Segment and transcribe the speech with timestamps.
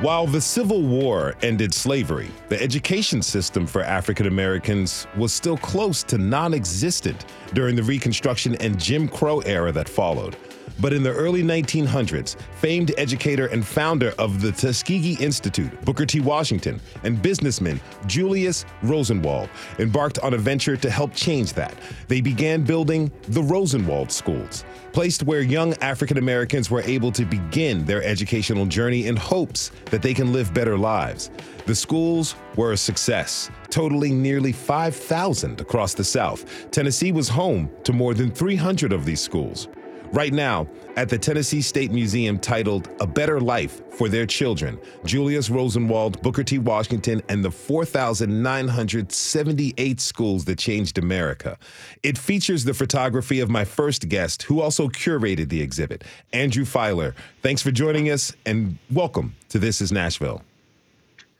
[0.00, 6.02] While the Civil War ended slavery, the education system for African Americans was still close
[6.04, 10.38] to non existent during the Reconstruction and Jim Crow era that followed.
[10.78, 16.20] But in the early 1900s, famed educator and founder of the Tuskegee Institute, Booker T.
[16.20, 21.74] Washington, and businessman Julius Rosenwald embarked on a venture to help change that.
[22.08, 27.84] They began building the Rosenwald Schools, placed where young African Americans were able to begin
[27.84, 31.30] their educational journey in hopes that they can live better lives.
[31.66, 36.70] The schools were a success, totaling nearly 5,000 across the South.
[36.70, 39.68] Tennessee was home to more than 300 of these schools
[40.12, 45.50] right now at the Tennessee State Museum titled A Better Life for Their Children Julius
[45.50, 46.58] Rosenwald, Booker T.
[46.58, 51.58] Washington, and the 4,978 schools that changed America.
[52.02, 57.14] It features the photography of my first guest, who also curated the exhibit, Andrew Feiler.
[57.42, 60.42] Thanks for joining us and welcome to This is Nashville.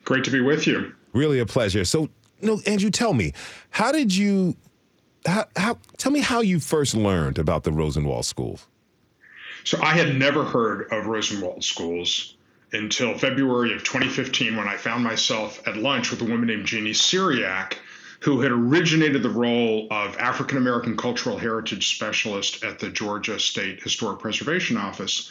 [0.05, 0.95] Great to be with you.
[1.13, 1.85] Really a pleasure.
[1.85, 2.09] So,
[2.41, 3.33] no, Andrew, tell me,
[3.71, 4.57] how did you
[5.27, 8.67] how, how, tell me how you first learned about the Rosenwald schools.
[9.65, 12.37] So I had never heard of Rosenwald schools
[12.73, 16.93] until February of 2015 when I found myself at lunch with a woman named Jeannie
[16.93, 17.77] Cyriaque,
[18.21, 23.83] who had originated the role of African American Cultural Heritage Specialist at the Georgia State
[23.83, 25.31] Historic Preservation Office.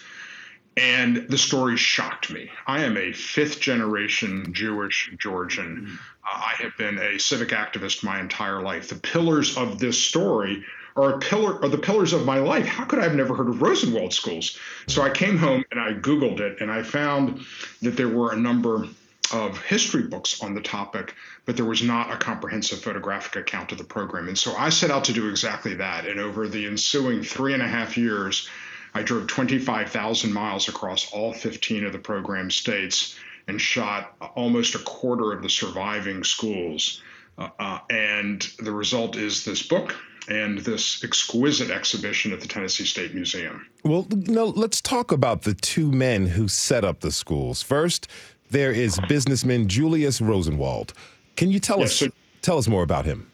[0.78, 2.50] And the story shocked me.
[2.66, 6.00] I am a fifth generation Jewish Georgian.
[6.32, 8.90] I have been a civic activist my entire life.
[8.90, 10.64] The pillars of this story
[10.96, 12.66] are a pillar are the pillars of my life.
[12.66, 14.58] How could I have never heard of Rosenwald schools?
[14.88, 17.42] So I came home and I Googled it and I found
[17.82, 18.88] that there were a number
[19.32, 21.16] of history books on the topic,
[21.46, 24.28] but there was not a comprehensive photographic account of the program.
[24.28, 26.08] And so I set out to do exactly that.
[26.08, 28.50] And over the ensuing three and a half years,
[28.94, 33.16] I drove 25,000 miles across all 15 of the program states
[33.50, 37.02] and shot almost a quarter of the surviving schools.
[37.38, 39.96] Uh, uh, and the result is this book
[40.30, 43.66] and this exquisite exhibition at the Tennessee State Museum.
[43.84, 47.64] Well, no, let's talk about the two men who set up the schools.
[47.64, 48.08] First,
[48.52, 50.94] there is businessman Julius Rosenwald.
[51.36, 52.08] Can you tell us so,
[52.42, 53.32] tell us more about him?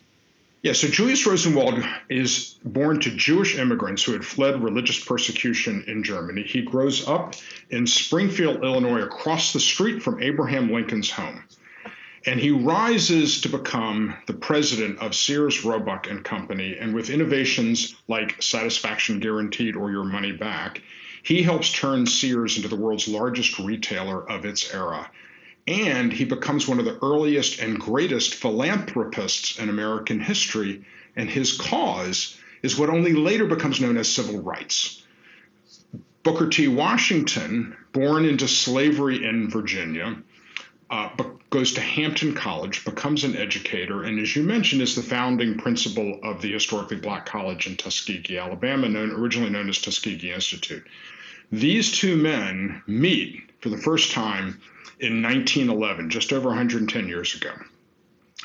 [0.66, 6.02] Yeah, so Julius Rosenwald is born to Jewish immigrants who had fled religious persecution in
[6.02, 6.42] Germany.
[6.42, 7.36] He grows up
[7.70, 11.44] in Springfield, Illinois, across the street from Abraham Lincoln's home.
[12.26, 16.78] And he rises to become the president of Sears Roebuck and Company.
[16.80, 20.82] And with innovations like satisfaction guaranteed or your money back,
[21.22, 25.12] he helps turn Sears into the world's largest retailer of its era
[25.68, 30.86] and he becomes one of the earliest and greatest philanthropists in American history.
[31.16, 35.04] And his cause is what only later becomes known as civil rights.
[36.24, 36.68] Booker T.
[36.68, 40.18] Washington, born into slavery in Virginia,
[40.90, 41.10] uh,
[41.50, 46.20] goes to Hampton College, becomes an educator, and as you mentioned, is the founding principal
[46.24, 50.86] of the historically black college in Tuskegee, Alabama, known, originally known as Tuskegee Institute.
[51.52, 54.60] These two men meet for the first time
[55.00, 57.52] in 1911, just over 110 years ago.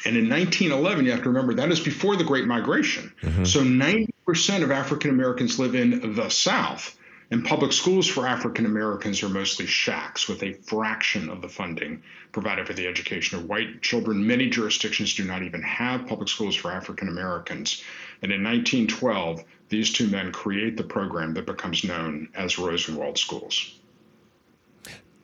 [0.07, 3.13] And in 1911, you have to remember that is before the Great Migration.
[3.23, 3.45] Mm-hmm.
[3.45, 6.97] So 90% of African Americans live in the South.
[7.33, 12.03] And public schools for African Americans are mostly shacks with a fraction of the funding
[12.33, 14.27] provided for the education of white children.
[14.27, 17.85] Many jurisdictions do not even have public schools for African Americans.
[18.23, 23.79] And in 1912, these two men create the program that becomes known as Rosenwald Schools.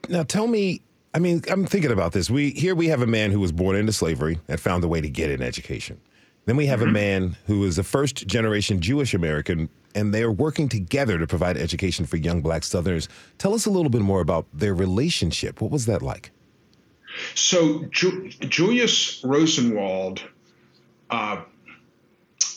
[0.09, 0.83] Now, tell me
[1.17, 2.29] I mean, I'm thinking about this.
[2.29, 5.01] We here we have a man who was born into slavery and found a way
[5.01, 5.99] to get an education.
[6.45, 6.91] Then we have mm-hmm.
[6.91, 11.27] a man who is a first generation Jewish American, and they are working together to
[11.27, 13.09] provide education for young black Southerners.
[13.39, 15.63] Tell us a little bit more about their relationship.
[15.63, 16.33] What was that like?
[17.35, 20.21] So, Ju- Julius Rosenwald
[21.09, 21.41] uh,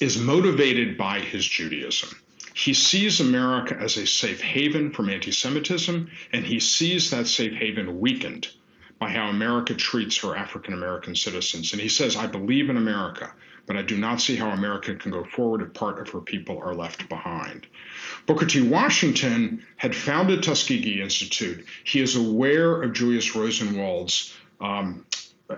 [0.02, 2.10] is motivated by his Judaism.
[2.60, 7.54] He sees America as a safe haven from anti Semitism, and he sees that safe
[7.54, 8.50] haven weakened
[9.00, 11.72] by how America treats her African American citizens.
[11.72, 13.32] And he says, I believe in America,
[13.66, 16.60] but I do not see how America can go forward if part of her people
[16.60, 17.66] are left behind.
[18.26, 18.62] Booker T.
[18.62, 21.66] Washington had founded Tuskegee Institute.
[21.86, 25.06] He is aware of Julius Rosenwald's um,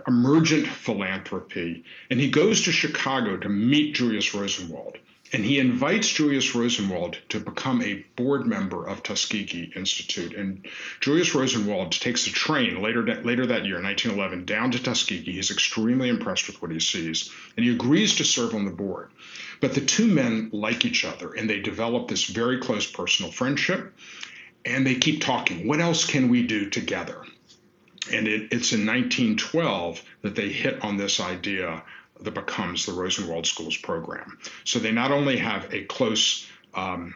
[0.08, 1.84] emergent philanthropy.
[2.12, 5.00] And he goes to Chicago to meet Julius Rosenwald.
[5.34, 10.34] And he invites Julius Rosenwald to become a board member of Tuskegee Institute.
[10.34, 10.68] And
[11.00, 15.32] Julius Rosenwald takes a train later that, later that year, 1911, down to Tuskegee.
[15.32, 19.10] He's extremely impressed with what he sees, and he agrees to serve on the board.
[19.62, 23.94] But the two men like each other, and they develop this very close personal friendship,
[24.66, 25.66] and they keep talking.
[25.66, 27.24] What else can we do together?
[28.12, 31.84] And it, it's in 1912 that they hit on this idea
[32.22, 34.38] that becomes the Rosenwald Schools program.
[34.64, 37.16] So they not only have a close um,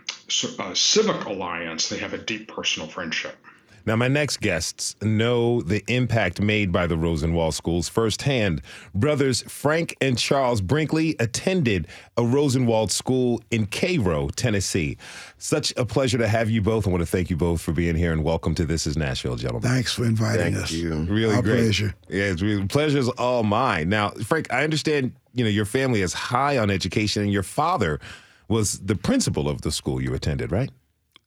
[0.60, 3.38] uh, civic alliance, they have a deep personal friendship.
[3.86, 8.64] Now, my next guests know the impact made by the Rosenwald schools firsthand.
[8.96, 11.88] Brothers Frank and Charles Brinkley attended
[12.18, 14.98] a Rosenwald school in Cairo, Tennessee.
[15.38, 16.88] Such a pleasure to have you both.
[16.88, 19.36] I want to thank you both for being here and welcome to This is Nashville,
[19.36, 19.70] gentlemen.
[19.70, 20.72] Thanks for inviting thank us.
[20.72, 21.04] You.
[21.04, 21.60] Really Our great.
[21.60, 21.94] pleasure.
[22.10, 23.90] Yeah, it's really, pleasure's all mine.
[23.90, 28.00] Now, Frank, I understand you know your family is high on education, and your father
[28.48, 30.72] was the principal of the school you attended, right?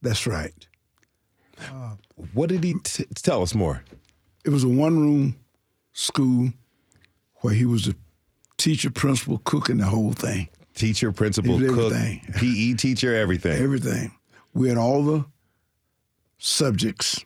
[0.01, 0.67] That's right.
[1.71, 1.97] Oh.
[2.33, 3.83] What did he t- tell us more?
[4.45, 5.35] It was a one room
[5.93, 6.51] school
[7.37, 7.95] where he was the
[8.57, 10.49] teacher, principal, cook, and the whole thing.
[10.75, 11.93] Teacher, principal, cook.
[11.93, 13.61] PE teacher, everything.
[13.61, 14.11] Everything.
[14.53, 15.25] We had all the
[16.37, 17.25] subjects,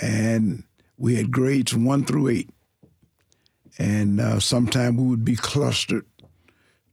[0.00, 0.64] and
[0.96, 2.50] we had grades one through eight.
[3.78, 6.06] And uh, sometimes we would be clustered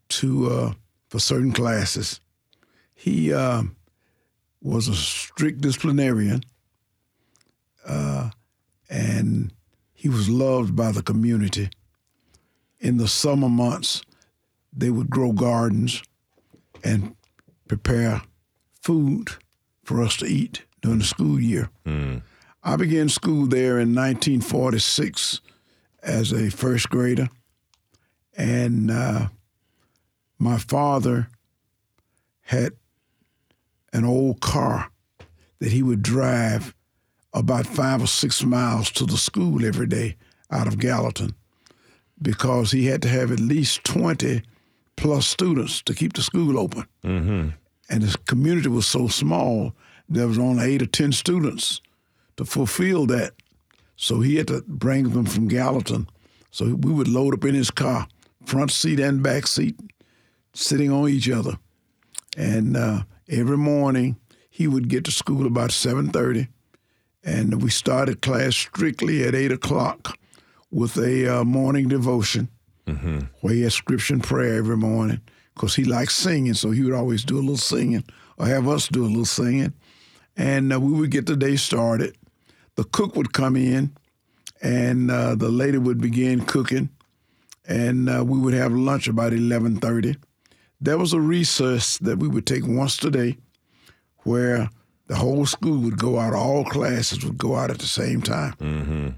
[0.10, 0.74] to uh,
[1.10, 2.20] for certain classes.
[2.94, 3.64] He uh,
[4.62, 6.44] was a strict disciplinarian,
[7.86, 8.30] uh,
[8.90, 9.52] and
[9.94, 11.70] he was loved by the community.
[12.80, 14.02] In the summer months,
[14.72, 16.02] they would grow gardens
[16.84, 17.16] and
[17.68, 18.22] prepare
[18.82, 19.32] food
[19.84, 21.70] for us to eat during the school year.
[22.64, 25.42] I began school there in 1946
[26.04, 27.30] as a first grader,
[28.38, 29.28] and uh,
[30.38, 31.28] my father
[32.44, 32.74] had
[33.92, 34.92] an old car
[35.60, 36.74] that he would drive
[37.40, 40.16] about five or six miles to the school every day
[40.52, 41.34] out of Gallatin
[42.22, 44.42] because he had to have at least 20
[44.98, 46.86] plus students to keep the school open.
[47.90, 49.74] And the community was so small,
[50.08, 51.82] there was only eight or 10 students
[52.38, 53.32] to fulfill that.
[53.96, 56.08] So he had to bring them from Gallatin.
[56.52, 58.08] So we would load up in his car,
[58.46, 59.80] front seat and back seat,
[60.54, 61.58] sitting on each other.
[62.38, 64.18] And uh, every morning
[64.50, 66.48] he would get to school about 7.30
[67.24, 70.18] and we started class strictly at 8 o'clock
[70.72, 72.50] with a uh, morning devotion
[73.42, 75.22] where he had scripture and prayer every morning
[75.54, 78.04] because he liked singing, so he would always do a little singing
[78.38, 79.74] or have us do a little singing.
[80.38, 82.16] And uh, we would get the day started.
[82.76, 83.96] The cook would come in,
[84.62, 86.90] and uh, the lady would begin cooking,
[87.68, 90.16] and uh, we would have lunch about 11:30.
[90.80, 93.38] There was a recess that we would take once a day,
[94.20, 94.70] where
[95.10, 98.54] the whole school would go out, all classes would go out at the same time
[98.54, 99.10] mm-hmm.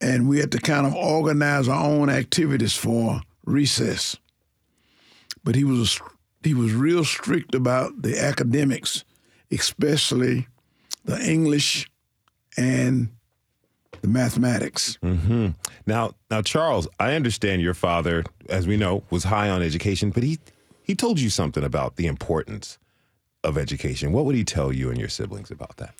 [0.00, 4.16] and we had to kind of organize our own activities for recess.
[5.44, 6.00] But he was
[6.42, 9.04] he was real strict about the academics,
[9.50, 10.48] especially
[11.04, 11.88] the English
[12.56, 13.08] and
[14.00, 14.98] the mathematics.
[15.02, 15.50] Mm-hmm.
[15.86, 20.24] Now, now, Charles, I understand your father, as we know, was high on education, but
[20.24, 20.40] he
[20.82, 22.78] he told you something about the importance
[23.46, 24.12] of education.
[24.12, 25.94] What would he tell you and your siblings about that?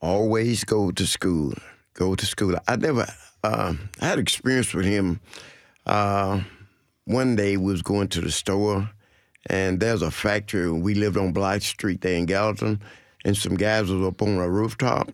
[0.00, 1.54] Always go to school.
[1.94, 2.56] Go to school.
[2.66, 3.06] I never.
[3.44, 5.20] Uh, I had experience with him.
[5.86, 6.40] Uh,
[7.04, 8.88] one day we was going to the store,
[9.46, 10.70] and there's a factory.
[10.72, 12.80] We lived on Blythe Street there in Gallatin,
[13.24, 15.10] and some guys was up on a rooftop.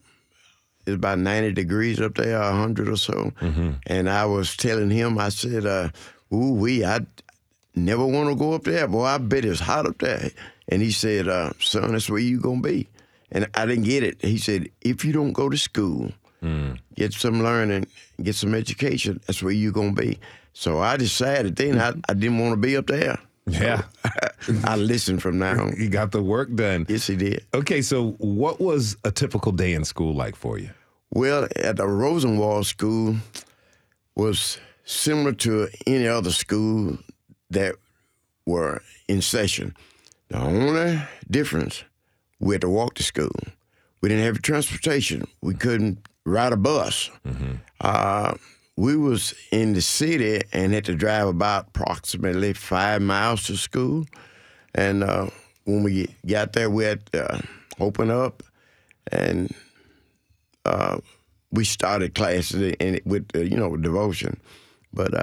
[0.86, 3.32] It's about 90 degrees up there, 100 or so.
[3.86, 5.90] And I was telling him, I said, uh,
[6.32, 7.00] ooh, we, I
[7.74, 8.86] never want to go up there.
[8.88, 10.30] Boy, I bet it's hot up there.
[10.68, 12.88] And he said, uh, son, that's where you going to be.
[13.30, 14.22] And I didn't get it.
[14.22, 16.12] He said, if you don't go to school,
[16.94, 17.86] get some learning,
[18.22, 20.18] get some education, that's where you going to be.
[20.52, 23.18] So I decided then I, I didn't want to be up there.
[23.46, 23.84] Yeah,
[24.64, 25.76] I listened from now on.
[25.76, 26.84] he got the work done.
[26.88, 27.46] Yes, he did.
[27.54, 30.70] Okay, so what was a typical day in school like for you?
[31.10, 33.16] Well, at the Rosenwald School
[34.14, 36.98] was similar to any other school
[37.50, 37.76] that
[38.44, 39.74] were in session.
[40.28, 41.84] The only difference,
[42.38, 43.32] we had to walk to school.
[44.00, 45.26] We didn't have transportation.
[45.40, 47.10] We couldn't ride a bus.
[47.80, 48.34] Uh,
[48.76, 54.06] we was in the city and had to drive about approximately five miles to school.
[54.74, 55.30] And uh,
[55.64, 57.40] when we got there, we had to uh,
[57.80, 58.42] open up
[59.10, 59.52] and
[60.64, 60.98] uh,
[61.50, 64.38] we started classes in, with uh, you know devotion,
[64.92, 65.14] but.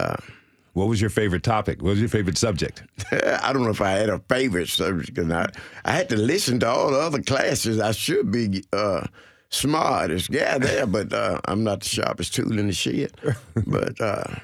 [0.76, 1.82] What was your favorite topic?
[1.82, 2.84] What was your favorite subject?
[3.12, 5.56] I don't know if I had a favorite subject or not.
[5.86, 7.80] I had to listen to all the other classes.
[7.80, 9.08] I should be uh,
[9.50, 13.14] smart as yeah there, but uh, I'm not the sharpest tool in the shed.
[13.66, 14.36] but uh,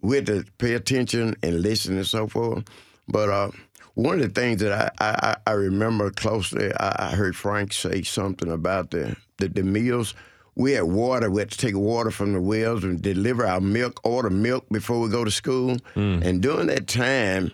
[0.00, 2.62] we had to pay attention and listen and so forth.
[3.08, 3.50] But uh,
[3.94, 8.02] one of the things that I, I, I remember closely, I, I, heard Frank say
[8.02, 10.14] something about the, the, the meals.
[10.60, 11.30] We had water.
[11.30, 15.00] We had to take water from the wells and deliver our milk, order milk before
[15.00, 15.78] we go to school.
[15.96, 16.22] Mm.
[16.22, 17.52] And during that time,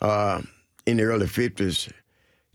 [0.00, 0.42] uh,
[0.84, 1.92] in the early 50s,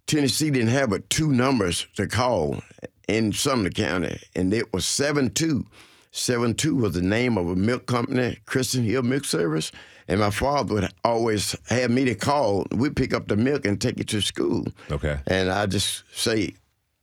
[0.06, 2.62] Tennessee didn't have but two numbers to call
[3.08, 5.66] in Sumner County, and it was 7 2.
[6.12, 9.72] 7 2 was the name of a milk company, Christian Hill Milk Service.
[10.10, 12.68] And my father would always have me to call.
[12.72, 14.68] We'd pick up the milk and take it to school.
[14.92, 15.20] Okay.
[15.26, 16.54] And I just say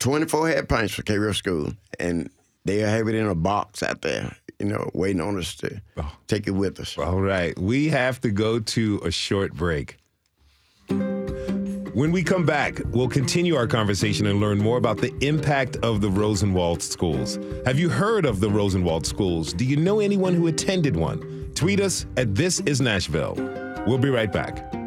[0.00, 1.72] 24 half pints for Cairo School.
[1.98, 2.30] And
[2.64, 6.16] they'll have it in a box out there, you know, waiting on us to oh.
[6.26, 6.96] take it with us.
[6.98, 7.58] All right.
[7.58, 9.98] We have to go to a short break.
[11.94, 16.00] When we come back, we'll continue our conversation and learn more about the impact of
[16.00, 17.38] the Rosenwald schools.
[17.66, 19.52] Have you heard of the Rosenwald schools?
[19.52, 21.50] Do you know anyone who attended one?
[21.54, 23.34] Tweet us at This Is Nashville.
[23.86, 24.81] We'll be right back.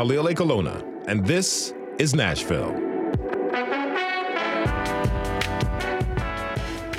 [0.00, 2.72] Khalil Ekulona, and this is Nashville.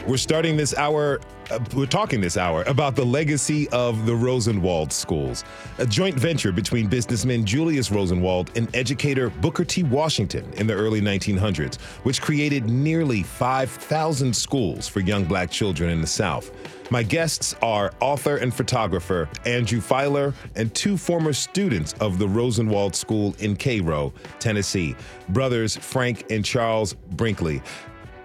[0.06, 4.94] We're starting this hour, uh, we're talking this hour about the legacy of the Rosenwald
[4.94, 5.44] schools,
[5.80, 9.82] a joint venture between businessman Julius Rosenwald and educator Booker T.
[9.82, 16.02] Washington in the early 1900s, which created nearly 5,000 schools for young black children in
[16.02, 16.52] the South.
[16.92, 22.98] My guests are author and photographer Andrew Feiler and two former students of the Rosenwald
[22.98, 24.98] School in Cairo, Tennessee,
[25.30, 27.62] brothers Frank and Charles Brinkley.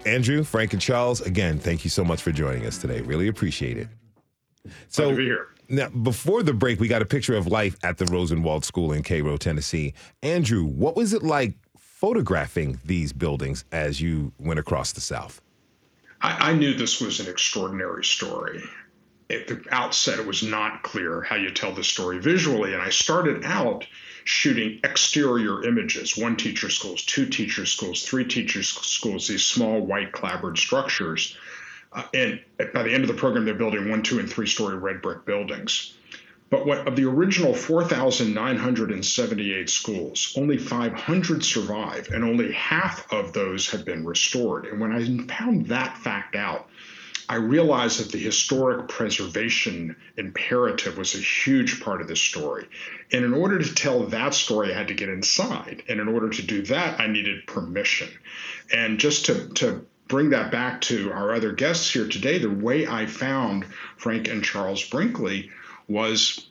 [0.05, 2.99] Andrew, Frank, and Charles, again, thank you so much for joining us today.
[2.99, 3.87] Really appreciate it.
[4.89, 5.47] So, be here.
[5.69, 9.01] Now, before the break, we got a picture of life at the Rosenwald School in
[9.01, 9.93] Cairo, Tennessee.
[10.23, 15.41] Andrew, what was it like photographing these buildings as you went across the South?
[16.21, 18.63] I, I knew this was an extraordinary story.
[19.29, 22.73] At the outset, it was not clear how you tell the story visually.
[22.73, 23.85] And I started out
[24.23, 30.11] shooting exterior images one teacher schools, two teacher schools, three teacher schools, these small white
[30.11, 31.37] clapboard structures.
[31.93, 32.41] Uh, and
[32.73, 35.25] by the end of the program, they're building one, two, and three story red brick
[35.25, 35.93] buildings.
[36.49, 43.69] But what of the original 4,978 schools, only 500 survive, and only half of those
[43.71, 44.65] have been restored.
[44.65, 46.69] And when I found that fact out,
[47.29, 52.69] I realized that the historic preservation imperative was a huge part of this story.
[53.11, 55.83] And in order to tell that story, I had to get inside.
[55.89, 58.07] And in order to do that, I needed permission.
[58.71, 62.87] And just to, to bring that back to our other guests here today, the way
[62.87, 63.65] I found
[63.97, 65.49] Frank and Charles Brinkley
[65.87, 66.47] was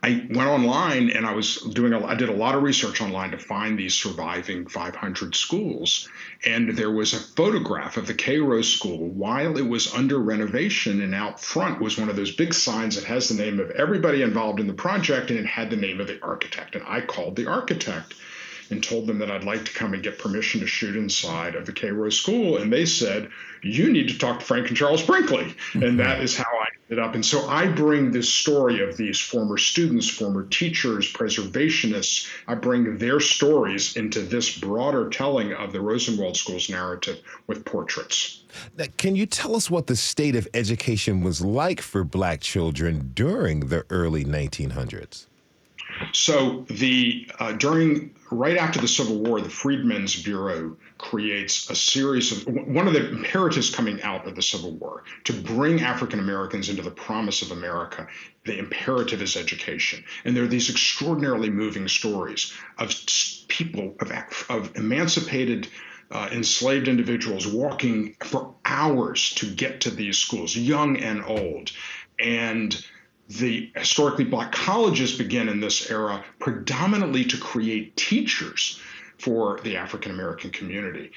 [0.00, 3.32] I went online and I was doing a, I did a lot of research online
[3.32, 6.08] to find these surviving 500 schools.
[6.46, 11.02] And there was a photograph of the Cairo school while it was under renovation.
[11.02, 14.22] And out front was one of those big signs that has the name of everybody
[14.22, 16.76] involved in the project and it had the name of the architect.
[16.76, 18.14] And I called the architect
[18.70, 21.66] and told them that I'd like to come and get permission to shoot inside of
[21.66, 22.58] the Cairo school.
[22.58, 23.30] And they said,
[23.62, 25.44] You need to talk to Frank and Charles Brinkley.
[25.44, 25.82] Mm-hmm.
[25.82, 27.14] And that is how I ended up.
[27.14, 32.98] And so I bring this story of these former students, former teachers, preservationists, I bring
[32.98, 38.42] their stories into this broader telling of the Rosenwald School's narrative with portraits.
[38.76, 43.12] Now, can you tell us what the state of education was like for black children
[43.14, 45.26] during the early 1900s?
[46.12, 52.32] So the uh, during right after the Civil War, the Freedmen's Bureau creates a series
[52.32, 56.68] of one of the imperatives coming out of the Civil War to bring African Americans
[56.68, 58.06] into the promise of America.
[58.44, 62.94] The imperative is education, and there are these extraordinarily moving stories of
[63.48, 65.68] people of, of emancipated.
[66.10, 71.70] Uh, enslaved individuals walking for hours to get to these schools, young and old.
[72.18, 72.74] And
[73.28, 78.80] the historically black colleges begin in this era predominantly to create teachers
[79.18, 81.12] for the African American community.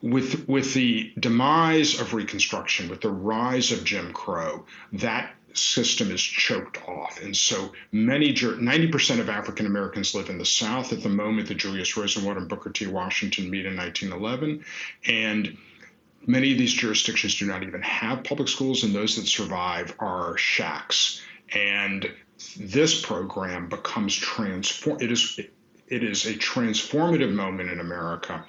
[0.00, 6.22] With, with the demise of Reconstruction, with the rise of Jim Crow, that system is
[6.22, 7.20] choked off.
[7.20, 11.56] And so many, 90% of African Americans live in the South at the moment that
[11.56, 12.86] Julius Rosenwald and Booker T.
[12.86, 14.64] Washington meet in 1911.
[15.06, 15.58] And
[16.26, 20.36] Many of these jurisdictions do not even have public schools, and those that survive are
[20.36, 21.22] shacks.
[21.54, 22.10] And
[22.56, 25.00] this program becomes transform.
[25.00, 25.38] It is
[25.88, 28.44] it is a transformative moment in America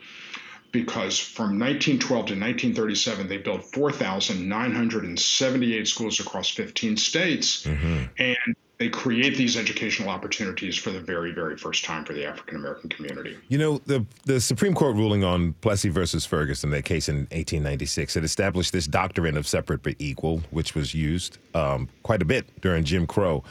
[0.72, 8.04] because from 1912 to 1937 they built 4,978 schools across 15 states, mm-hmm.
[8.18, 12.56] and they create these educational opportunities for the very, very first time for the African
[12.56, 13.38] American community.
[13.50, 18.16] You know, the the Supreme Court ruling on Plessy versus Ferguson, that case in 1896,
[18.16, 22.62] it established this doctrine of separate but equal, which was used um, quite a bit
[22.62, 23.44] during Jim Crow.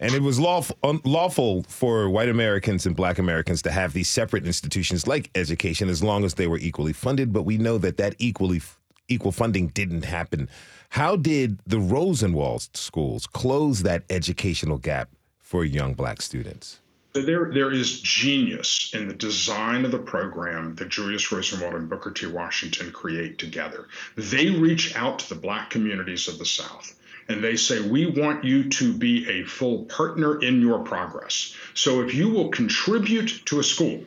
[0.00, 4.44] And it was lawful, lawful for white Americans and black Americans to have these separate
[4.44, 7.32] institutions like education as long as they were equally funded.
[7.32, 8.60] But we know that that equally
[9.06, 10.48] equal funding didn't happen
[10.92, 15.08] how did the Rosenwald schools close that educational gap
[15.40, 16.80] for young black students?
[17.14, 22.10] There, there is genius in the design of the program that Julius Rosenwald and Booker
[22.10, 22.26] T.
[22.26, 23.88] Washington create together.
[24.16, 26.94] They reach out to the black communities of the South
[27.26, 31.56] and they say, We want you to be a full partner in your progress.
[31.72, 34.04] So if you will contribute to a school,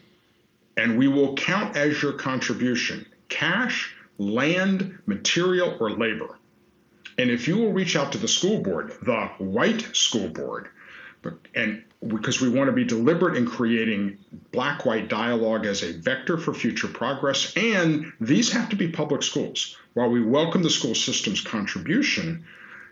[0.77, 6.37] and we will count as your contribution cash, land, material, or labor.
[7.17, 10.69] And if you will reach out to the school board, the white school board,
[11.55, 14.17] and because we want to be deliberate in creating
[14.51, 19.23] black white dialogue as a vector for future progress, and these have to be public
[19.23, 19.77] schools.
[19.93, 22.45] While we welcome the school system's contribution,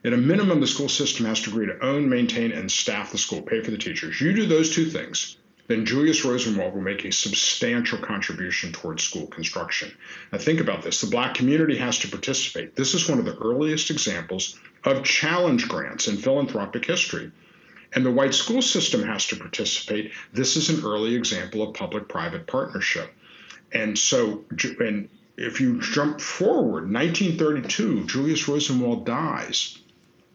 [0.06, 3.18] at a minimum, the school system has to agree to own, maintain, and staff the
[3.18, 4.20] school, pay for the teachers.
[4.20, 9.28] You do those two things, then Julius Rosenwald will make a substantial contribution towards school
[9.28, 9.92] construction.
[10.32, 12.76] Now, think about this the Black community has to participate.
[12.76, 17.32] This is one of the earliest examples of challenge grants in philanthropic history.
[17.96, 20.12] And the white school system has to participate.
[20.34, 23.14] This is an early example of public private partnership.
[23.72, 24.44] And so,
[24.80, 29.78] and if you jump forward, 1932, Julius Rosenwald dies.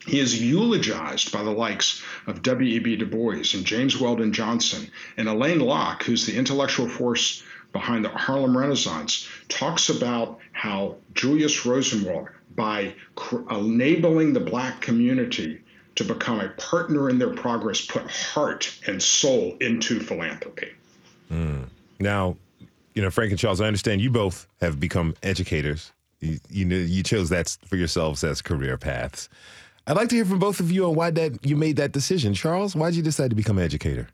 [0.08, 2.96] He is eulogized by the likes of W.E.B.
[2.96, 4.90] Du Bois and James Weldon Johnson.
[5.18, 11.66] And Alain Locke, who's the intellectual force behind the Harlem Renaissance, talks about how Julius
[11.66, 12.94] Rosenwald, by
[13.50, 15.60] enabling the black community
[15.96, 20.68] to become a partner in their progress, put heart and soul into philanthropy.
[21.30, 21.66] Mm.
[22.00, 22.36] Now,
[22.94, 25.92] you know, Frank and Charles, I understand you both have become educators.
[26.20, 29.28] You, you know, you chose that for yourselves as career paths.
[29.88, 32.34] I'd like to hear from both of you on why that you made that decision.
[32.34, 34.08] Charles, why did you decide to become an educator?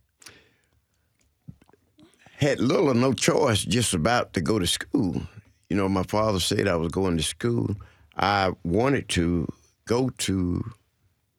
[2.37, 5.23] Had little or no choice just about to go to school.
[5.69, 7.75] You know, my father said I was going to school.
[8.17, 9.49] I wanted to
[9.85, 10.65] go to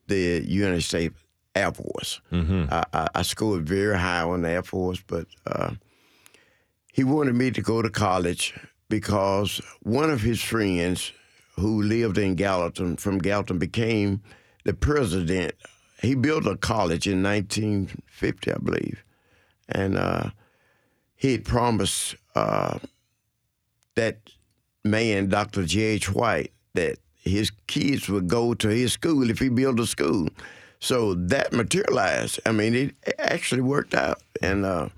[0.07, 1.15] the United States
[1.55, 2.19] Air Force.
[2.33, 2.65] Mm-hmm.
[2.69, 5.71] I, I, I, scored very high on the Air Force, but uh,
[6.91, 8.53] he wanted me to go to college
[8.89, 11.13] because one of his friends
[11.57, 14.21] who lived in Gallatin from Gallatin became
[14.63, 15.55] the president.
[16.01, 19.03] He built a college in 1950, I believe,
[19.69, 20.29] and uh,
[21.15, 22.79] he had promised uh,
[23.95, 24.17] that
[24.83, 25.65] man, Dr.
[25.65, 26.13] J.H.
[26.13, 30.29] White, that his kids would go to his school if he built a school.
[30.79, 32.39] So that materialized.
[32.45, 34.89] I mean, it actually worked out, and uh,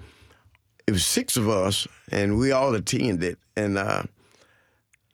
[0.85, 4.03] it was six of us, and we all attended, and uh,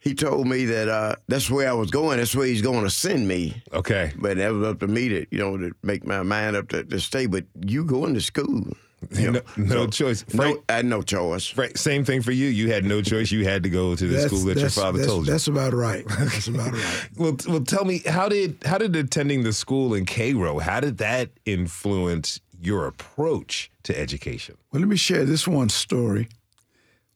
[0.03, 2.17] he told me that uh, that's where I was going.
[2.17, 3.63] That's where he's going to send me.
[3.71, 4.11] Okay.
[4.17, 6.83] But that was up to me to, you know, to make my mind up to,
[6.83, 7.25] to stay.
[7.25, 8.67] But you going to school.
[9.11, 10.23] You know, no, no so, choice.
[10.23, 11.47] Frank, no, I had no choice.
[11.47, 12.47] Frank, same thing for you.
[12.47, 13.31] You had no choice.
[13.31, 15.31] You had to go to the that's, school that your father told you.
[15.31, 16.05] That's about right.
[16.19, 17.09] That's about right.
[17.17, 20.97] well, well, tell me how did how did attending the school in Cairo how did
[20.97, 24.57] that influence your approach to education?
[24.73, 26.27] Well, let me share this one story.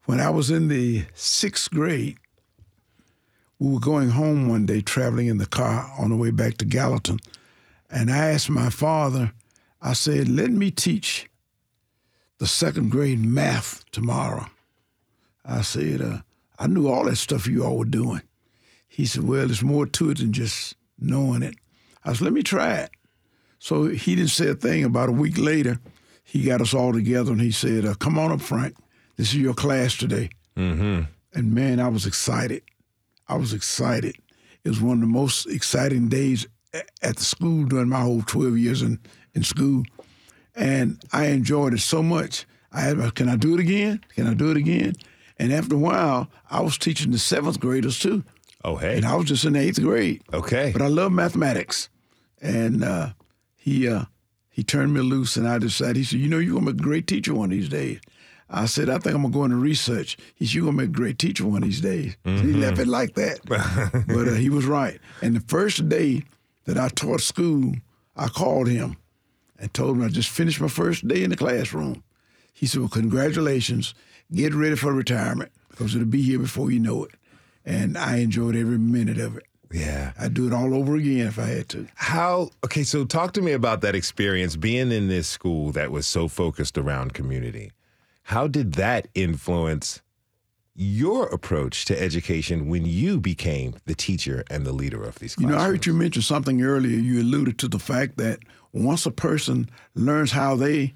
[0.06, 2.17] When I was in the sixth grade,
[3.60, 6.65] we were going home one day, traveling in the car on the way back to
[6.65, 7.20] Gallatin,
[7.89, 9.34] and I asked my father,
[9.82, 11.30] I said, let me teach
[12.39, 14.48] the second grade math tomorrow.
[15.46, 16.17] I said, uh,
[16.60, 18.22] I knew all that stuff you all were doing.
[18.88, 21.56] He said, well, there's more to it than just knowing it.
[22.04, 22.91] I said, let me try it.
[23.60, 24.84] So he didn't say a thing.
[24.84, 25.80] About a week later,
[26.24, 28.76] he got us all together and he said, uh, come on up, Frank.
[29.15, 30.30] This is your class today.
[30.56, 31.04] Mm-hmm.
[31.34, 32.63] And man, I was excited.
[33.28, 34.16] I was excited.
[34.63, 38.58] It was one of the most exciting days at the school during my whole 12
[38.58, 39.00] years in,
[39.34, 39.84] in school.
[40.56, 42.46] And I enjoyed it so much.
[42.72, 44.04] I had, can I do it again?
[44.16, 44.96] Can I do it again?
[45.40, 48.24] And after a while, I was teaching the seventh graders too.
[48.63, 48.98] Oh, hey.
[48.98, 50.24] And I was just in the eighth grade.
[50.34, 50.72] Okay.
[50.74, 51.90] But I love mathematics.
[52.42, 53.12] And uh,
[53.56, 54.06] he uh,
[54.50, 56.80] he turned me loose, and I decided, he said, You know, you're going to be
[56.80, 58.00] a great teacher one of these days.
[58.49, 60.17] I said, I think I'm gonna go into research.
[60.36, 62.15] He said, You're gonna make a great teacher one of these days.
[62.25, 62.47] Mm-hmm.
[62.47, 63.39] He left it like that.
[63.45, 64.99] but uh, he was right.
[65.21, 66.23] And the first day
[66.65, 67.73] that I taught school,
[68.15, 68.97] I called him
[69.60, 72.03] and told him I just finished my first day in the classroom.
[72.53, 73.93] He said, Well, congratulations.
[74.33, 77.12] Get ready for retirement because it'll be here before you know it.
[77.65, 79.43] And I enjoyed every minute of it.
[79.71, 80.13] Yeah.
[80.17, 81.88] I'd do it all over again if I had to.
[81.95, 86.07] How, okay, so talk to me about that experience being in this school that was
[86.07, 87.71] so focused around community.
[88.28, 90.02] How did that influence
[90.76, 95.50] your approach to education when you became the teacher and the leader of these classes?
[95.50, 96.98] You know, I heard you mention something earlier.
[96.98, 98.40] You alluded to the fact that
[98.74, 100.92] once a person learns how they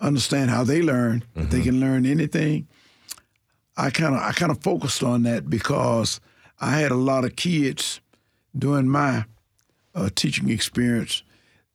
[0.00, 1.50] understand how they learn, mm-hmm.
[1.50, 2.66] they can learn anything.
[3.76, 6.22] I kind of I kind of focused on that because
[6.58, 8.00] I had a lot of kids
[8.56, 9.26] during my
[9.94, 11.22] uh, teaching experience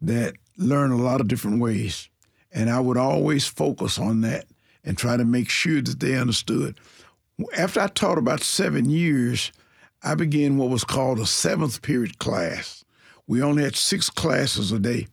[0.01, 2.09] that learn a lot of different ways,
[2.51, 4.47] and I would always focus on that
[4.87, 6.79] and try to make sure that they understood.
[7.55, 9.51] After I taught about seven years,
[10.01, 12.85] I began what was called a seventh period class.
[13.27, 15.07] We only had six classes a day,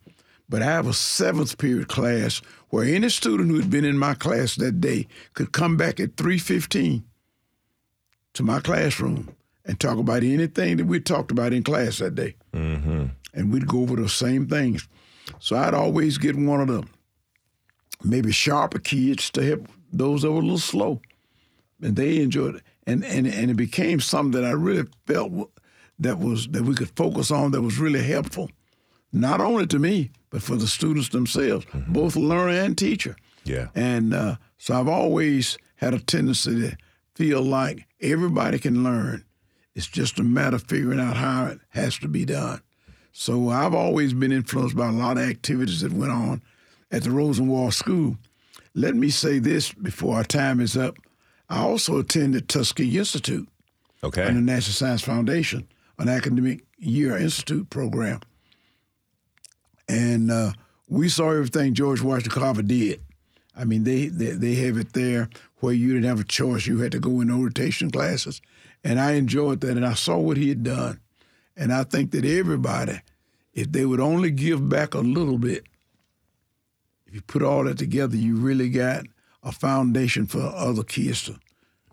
[0.47, 4.13] but I have a seventh period class where any student who had been in my
[4.13, 7.03] class that day could come back at 3:15
[8.33, 9.35] to my classroom
[9.65, 12.35] and talk about anything that we talked about in class that day.
[12.53, 13.07] Mm-hmm.
[13.33, 14.87] And we'd go over the same things.
[15.39, 16.85] So I'd always get one of the
[18.03, 21.01] maybe sharper kids to help those that were a little slow.
[21.81, 22.63] And they enjoyed it.
[22.87, 25.51] And, and, and it became something that I really felt
[25.99, 28.49] that was that we could focus on that was really helpful,
[29.13, 31.93] not only to me, but for the students themselves, mm-hmm.
[31.93, 33.15] both learner and teacher.
[33.45, 33.69] Yeah.
[33.75, 36.77] And uh, so I've always had a tendency to
[37.15, 39.23] feel like everybody can learn
[39.75, 42.61] it's just a matter of figuring out how it has to be done.
[43.11, 46.41] So I've always been influenced by a lot of activities that went on
[46.95, 48.17] at the Rosenwald School.
[48.73, 50.97] Let me say this before our time is up.
[51.49, 53.47] I also attended Tuskegee Institute
[54.03, 54.25] okay.
[54.25, 55.67] and the National Science Foundation,
[55.99, 58.21] an academic year institute program.
[59.87, 60.53] And uh,
[60.87, 63.01] we saw everything George Washington Carver did.
[63.55, 66.65] I mean, they, they, they have it there where you didn't have a choice.
[66.65, 68.41] You had to go in orientation classes
[68.85, 70.99] and I enjoyed that, and I saw what he had done.
[71.57, 73.01] And I think that everybody,
[73.53, 75.65] if they would only give back a little bit,
[77.15, 79.05] you put all that together, you really got
[79.41, 81.39] a foundation for other kids to,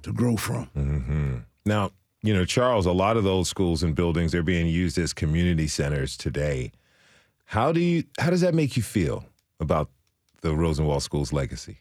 [0.03, 0.69] to grow from.
[0.77, 1.37] Mm-hmm.
[1.65, 1.93] Now,
[2.25, 5.69] you know, Charles, a lot of those schools and buildings are being used as community
[5.69, 6.73] centers today.
[7.45, 9.25] How do you how does that make you feel
[9.61, 9.91] about
[10.41, 11.79] the Rosenwald School's legacy?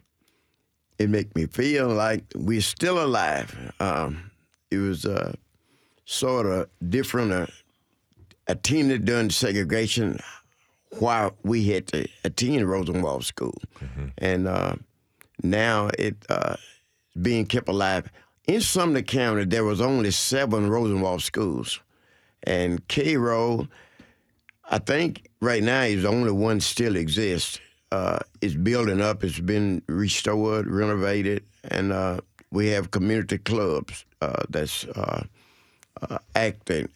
[0.99, 3.73] It makes me feel like we're still alive.
[3.80, 4.30] Um,
[4.69, 5.34] it was uh,
[6.06, 7.32] sort of different.
[7.32, 7.47] Uh,
[8.47, 8.63] that
[9.06, 10.19] during segregation
[10.99, 13.58] while we had to attend Rosenwald School.
[13.80, 14.06] Mm-hmm.
[14.17, 14.75] And uh,
[15.43, 16.56] now it uh,
[17.21, 18.12] being kept alive.
[18.47, 21.80] In Sumner County, there was only seven Rosenwald schools.
[22.43, 23.67] And Cairo,
[24.69, 27.60] I think right now is the only one still exists.
[27.91, 29.23] Uh, it's building up.
[29.23, 35.25] It's been restored, renovated, and uh, we have community clubs uh, that's uh,
[36.01, 36.88] uh, acting,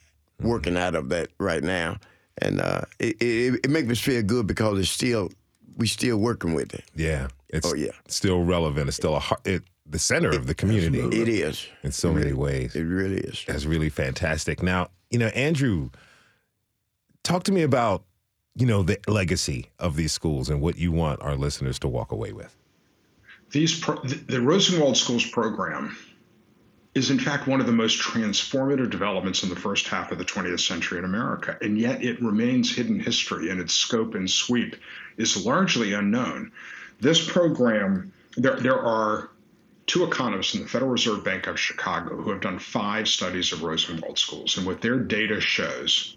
[0.42, 1.98] working out of that right now,
[2.42, 5.30] and uh, it, it, it makes us feel good because it's still
[5.78, 6.86] we still working with it.
[6.96, 7.92] Yeah, it's oh, yeah.
[8.08, 8.88] still relevant.
[8.88, 11.00] It's still a heart, it, the center it, of the community.
[11.00, 12.76] It is in so really, many ways.
[12.76, 13.44] It really is.
[13.48, 14.64] That's really fantastic.
[14.64, 15.90] Now, you know, Andrew,
[17.24, 18.04] talk to me about
[18.56, 22.12] you know the legacy of these schools and what you want our listeners to walk
[22.12, 22.56] away with.
[23.52, 25.96] These pro- the Rosenwald Schools program
[26.96, 30.24] is in fact one of the most transformative developments in the first half of the
[30.24, 34.78] 20th century in America, and yet it remains hidden history, and its scope and sweep
[35.18, 36.54] is largely unknown.
[37.02, 39.30] This program, there, there are
[39.88, 43.62] two economists in the Federal Reserve Bank of Chicago who have done five studies of
[43.62, 46.16] Rosenwald schools, and what their data shows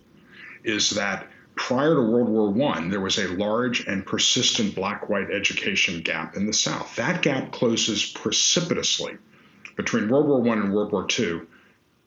[0.62, 5.32] is that prior to World War I, there was a large and persistent black white
[5.32, 6.94] education gap in the South.
[6.94, 9.18] That gap closes precipitously
[9.78, 11.42] between World War I and World War II.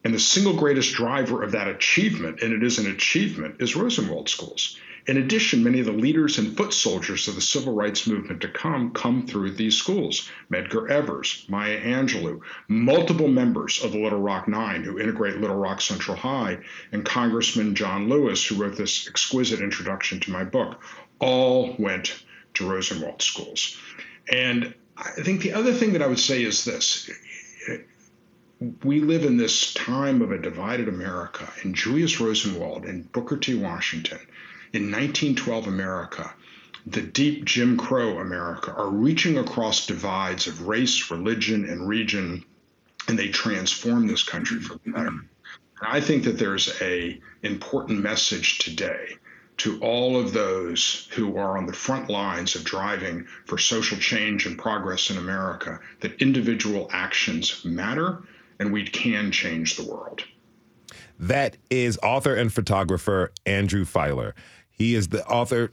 [0.04, 4.30] And the single greatest driver of that achievement, and it is an achievement, is Rosenwald
[4.30, 4.78] schools.
[5.08, 8.50] In addition, many of the leaders and foot soldiers of the civil rights movement to
[8.50, 10.30] come come through these schools.
[10.52, 15.80] Medgar Evers, Maya Angelou, multiple members of the Little Rock Nine who integrate Little Rock
[15.82, 16.60] Central High,
[16.92, 20.84] and Congressman John Lewis, who wrote this exquisite introduction to my book,
[21.20, 22.24] all went
[22.56, 23.78] to Rosenwald schools.
[24.32, 27.10] And I think the other thing that I would say is this
[28.84, 33.56] we live in this time of a divided America, and Julius Rosenwald and Booker T.
[33.56, 34.20] Washington
[34.74, 36.34] in 1912 America
[36.86, 42.44] the deep Jim Crow America are reaching across divides of race, religion, and region,
[43.08, 45.08] and they transform this country for the better.
[45.08, 45.28] And
[45.82, 49.18] I think that there's a important message today
[49.58, 54.46] to all of those who are on the front lines of driving for social change
[54.46, 58.24] and progress in America that individual actions matter
[58.60, 60.24] and we can change the world.
[61.20, 64.34] That is author and photographer Andrew Feiler.
[64.74, 65.72] He is the author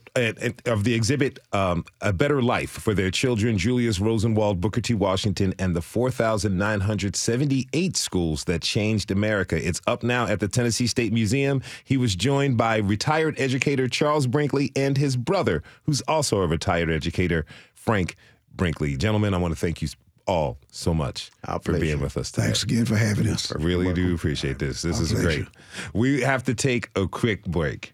[0.65, 4.93] of the exhibit um, A Better Life for Their Children, Julius Rosenwald, Booker T.
[4.93, 9.55] Washington, and the 4,978 Schools That Changed America.
[9.67, 11.61] It's up now at the Tennessee State Museum.
[11.83, 16.89] He was joined by retired educator Charles Brinkley and his brother, who's also a retired
[16.91, 18.15] educator, Frank
[18.55, 18.95] Brinkley.
[18.97, 19.89] Gentlemen, I want to thank you
[20.27, 21.81] all so much Our for pleasure.
[21.81, 22.45] being with us today.
[22.47, 23.51] Thanks again for having us.
[23.51, 24.83] I really do appreciate this.
[24.83, 25.27] This Our is pleasure.
[25.27, 25.47] great.
[25.93, 27.93] We have to take a quick break.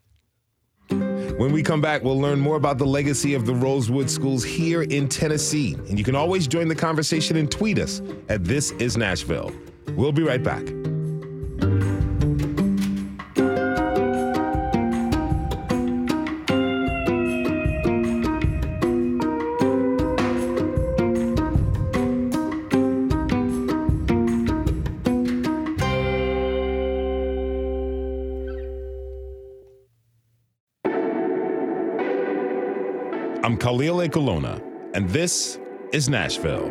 [0.90, 4.84] When we come back, we'll learn more about the legacy of the Rosewood schools here
[4.84, 5.74] in Tennessee.
[5.90, 9.52] And you can always join the conversation and tweet us at This Is Nashville.
[9.96, 10.64] We'll be right back.
[33.66, 34.62] Khalil Ekulona,
[34.94, 35.58] and this
[35.92, 36.70] is Nashville.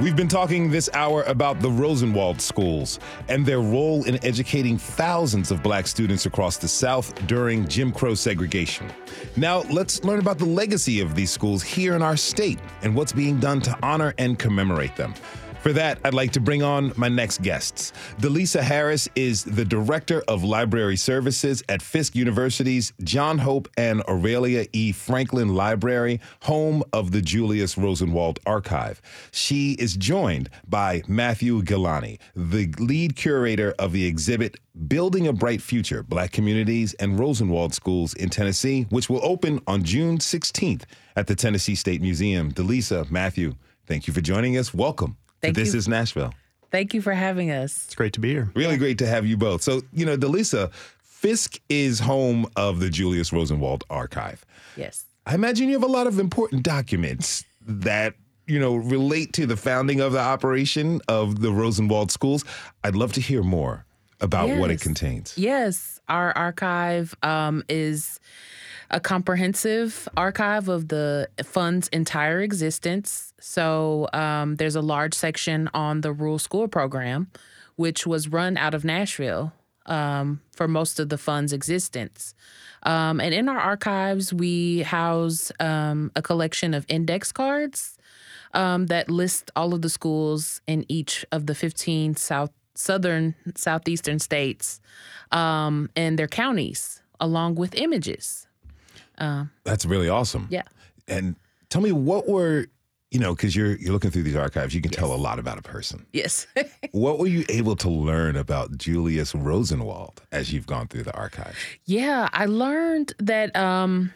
[0.00, 5.52] We've been talking this hour about the Rosenwald schools and their role in educating thousands
[5.52, 8.90] of black students across the South during Jim Crow segregation.
[9.36, 13.12] Now, let's learn about the legacy of these schools here in our state and what's
[13.12, 15.14] being done to honor and commemorate them.
[15.60, 17.92] For that, I'd like to bring on my next guests.
[18.18, 24.66] DeLisa Harris is the Director of Library Services at Fisk University's John Hope and Aurelia
[24.72, 24.90] E.
[24.92, 29.02] Franklin Library, home of the Julius Rosenwald Archive.
[29.32, 34.56] She is joined by Matthew Gailani, the lead curator of the exhibit
[34.88, 39.82] Building a Bright Future Black Communities and Rosenwald Schools in Tennessee, which will open on
[39.82, 40.84] June 16th
[41.16, 42.50] at the Tennessee State Museum.
[42.50, 44.72] DeLisa, Matthew, thank you for joining us.
[44.72, 45.18] Welcome.
[45.40, 45.78] Thank this you.
[45.78, 46.34] is Nashville.
[46.70, 47.86] Thank you for having us.
[47.86, 48.50] It's great to be here.
[48.54, 49.62] Really great to have you both.
[49.62, 50.72] So, you know, DeLisa,
[51.02, 54.44] Fisk is home of the Julius Rosenwald Archive.
[54.76, 55.04] Yes.
[55.26, 58.14] I imagine you have a lot of important documents that,
[58.46, 62.44] you know, relate to the founding of the operation of the Rosenwald schools.
[62.84, 63.84] I'd love to hear more
[64.20, 65.34] about what it contains.
[65.36, 66.00] Yes.
[66.08, 68.20] Our archive um, is
[68.90, 73.29] a comprehensive archive of the fund's entire existence.
[73.40, 77.28] So um, there's a large section on the rural school program,
[77.76, 79.52] which was run out of Nashville
[79.86, 82.34] um, for most of the fund's existence.
[82.82, 87.98] Um, and in our archives, we house um, a collection of index cards
[88.54, 94.18] um, that list all of the schools in each of the 15 south southern southeastern
[94.18, 94.80] states
[95.32, 98.46] um, and their counties, along with images.
[99.64, 100.48] That's really awesome.
[100.50, 100.62] Yeah.
[101.06, 101.36] And
[101.68, 102.66] tell me what were,
[103.10, 105.58] you know, because you're you're looking through these archives, you can tell a lot about
[105.58, 106.06] a person.
[106.12, 106.46] Yes.
[106.92, 111.56] what were you able to learn about Julius Rosenwald as you've gone through the archives?
[111.84, 114.12] yeah, I learned that um,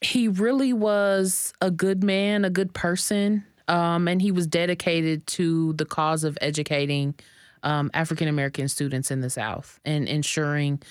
[0.00, 5.72] he really was a good man, a good person, um, and he was dedicated to
[5.74, 7.14] the cause of educating
[7.62, 10.82] um, African American students in the South and ensuring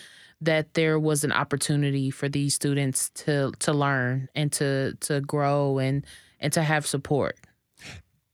[0.42, 5.78] that there was an opportunity for these students to to learn and to to grow
[5.78, 6.06] and
[6.40, 7.38] and to have support.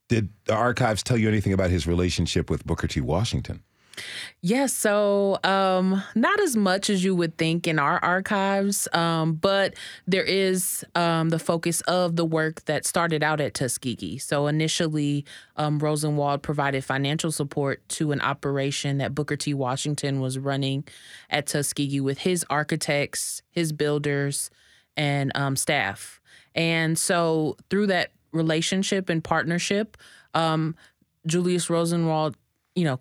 [0.10, 3.02] Did the archives tell you anything about his relationship with Booker T.
[3.02, 3.64] Washington?
[4.42, 9.76] Yes, so um, not as much as you would think in our archives, um, but
[10.08, 14.18] there is um, the focus of the work that started out at Tuskegee.
[14.18, 19.54] So initially, um, Rosenwald provided financial support to an operation that Booker T.
[19.54, 20.86] Washington was running
[21.30, 24.50] at Tuskegee with his architects, his builders,
[24.98, 26.20] and um, staff.
[26.56, 29.98] And so through that relationship and partnership,
[30.34, 30.76] um,
[31.26, 32.36] Julius Rosenwald,
[32.76, 33.00] you know,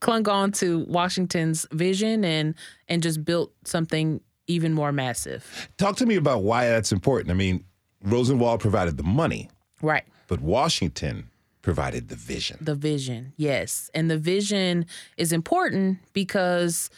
[0.00, 2.54] clung on to Washington's vision and
[2.88, 5.68] and just built something even more massive.
[5.76, 7.30] Talk to me about why that's important.
[7.30, 7.64] I mean,
[8.02, 9.48] Rosenwald provided the money,
[9.82, 10.04] Right.
[10.26, 11.28] but Washington
[11.62, 12.56] provided the vision.
[12.60, 14.86] The vision, yes, and the vision
[15.18, 16.90] is important because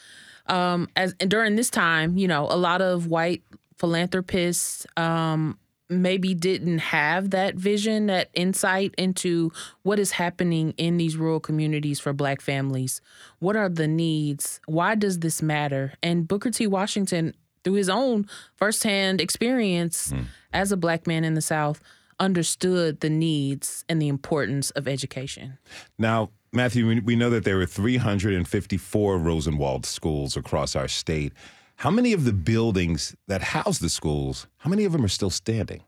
[0.47, 3.43] um, as and during this time, you know, a lot of white
[3.79, 5.59] philanthropists um,
[5.89, 12.01] maybe didn't have that vision, that insight into what is happening in these rural communities
[12.01, 13.01] for Black families.
[13.39, 14.61] What are the needs?
[14.67, 15.95] Why does this matter?
[16.03, 16.67] And Booker T.
[16.67, 20.25] Washington, through his own firsthand experience mm.
[20.53, 21.81] as a Black man in the South,
[22.19, 25.59] understood the needs and the importance of education.
[25.99, 31.33] Now, Matthew, we know that there were 354 Rosenwald schools across our state.
[31.77, 35.31] How many of the buildings that house the schools, how many of them are still
[35.31, 35.83] standing?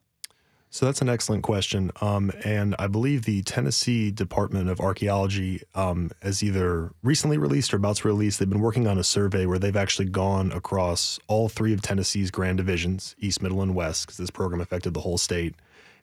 [0.75, 1.93] So that's an excellent question.
[2.01, 7.77] Um, and I believe the Tennessee Department of Archaeology um, has either recently released or
[7.77, 11.49] about to release, they've been working on a survey where they've actually gone across all
[11.49, 15.17] three of Tennessee's grand divisions, East, Middle, and West, because this program affected the whole
[15.17, 15.55] state.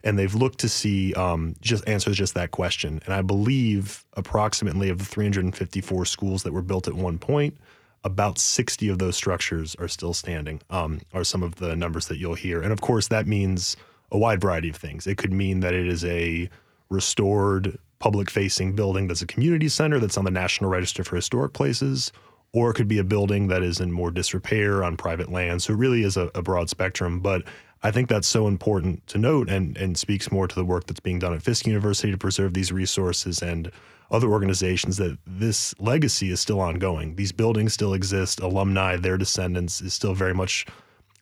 [0.06, 3.02] And they've looked to see um, just answers just that question.
[3.04, 7.58] And I believe approximately of the 354 schools that were built at one point,
[8.04, 12.18] about 60 of those structures are still standing, um, are some of the numbers that
[12.18, 12.62] you'll hear.
[12.62, 13.78] And of course, that means
[14.12, 15.08] a wide variety of things.
[15.08, 16.50] It could mean that it is a
[16.90, 21.54] restored public facing building that's a community center that's on the National Register for Historic
[21.54, 22.12] Places,
[22.54, 25.62] or it could be a building that is in more disrepair on private land.
[25.62, 27.20] So it really is a, a broad spectrum.
[27.20, 27.44] But
[27.84, 31.00] I think that's so important to note and, and speaks more to the work that's
[31.00, 33.72] being done at Fisk University to preserve these resources and
[34.12, 37.16] other organizations that this legacy is still ongoing.
[37.16, 38.40] These buildings still exist.
[38.40, 40.66] Alumni, their descendants, is still very much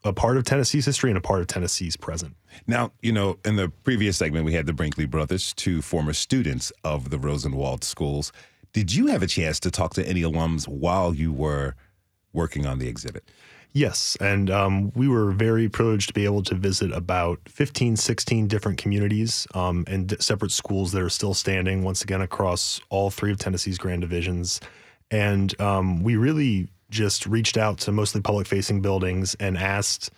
[0.04, 2.36] a part of Tennessee's history and a part of Tennessee's present.
[2.67, 6.72] Now, you know, in the previous segment, we had the Brinkley brothers, two former students
[6.84, 8.32] of the Rosenwald schools.
[8.74, 11.76] Did you have a chance to talk to any alums while you were
[12.34, 13.24] working on the exhibit?
[13.71, 18.47] Yes, and um, we were very privileged to be able to visit about 15, 16
[18.47, 23.12] different communities um, and d- separate schools that are still standing, once again, across all
[23.12, 24.60] three of Tennessee's grand divisions.
[25.12, 30.10] And um, we really just reached out to mostly public facing buildings and asked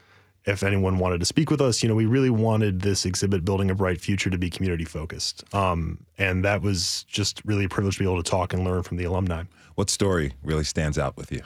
[0.45, 1.83] if anyone wanted to speak with us.
[1.83, 5.43] You know, we really wanted this exhibit, Building a Bright Future, to be community focused.
[5.53, 8.83] Um, and that was just really a privilege to be able to talk and learn
[8.83, 9.43] from the alumni.
[9.75, 11.41] What story really stands out with you?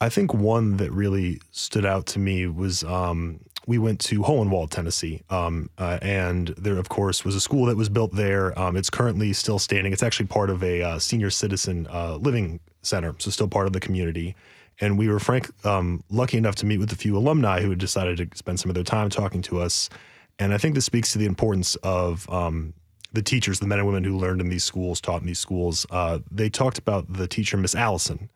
[0.00, 4.70] I think one that really stood out to me was um, we went to Hohenwald,
[4.70, 8.56] Tennessee, um, uh, and there, of course, was a school that was built there.
[8.58, 9.92] Um, it's currently still standing.
[9.92, 13.72] It's actually part of a uh, senior citizen uh, living center, so still part of
[13.72, 14.36] the community.
[14.80, 17.78] And we were frank, um, lucky enough to meet with a few alumni who had
[17.78, 19.88] decided to spend some of their time talking to us.
[20.38, 22.74] And I think this speaks to the importance of um,
[23.14, 25.86] the teachers, the men and women who learned in these schools, taught in these schools.
[25.90, 28.28] Uh, they talked about the teacher, Miss Allison